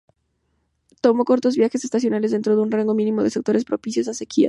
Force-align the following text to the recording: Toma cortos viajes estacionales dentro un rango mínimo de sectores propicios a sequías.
Toma 0.99 1.25
cortos 1.25 1.55
viajes 1.57 1.85
estacionales 1.85 2.31
dentro 2.31 2.59
un 2.59 2.71
rango 2.71 2.95
mínimo 2.95 3.21
de 3.21 3.29
sectores 3.29 3.65
propicios 3.65 4.07
a 4.07 4.15
sequías. 4.15 4.39